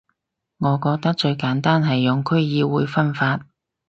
[0.57, 3.41] 我覺得最簡單係用區議會分法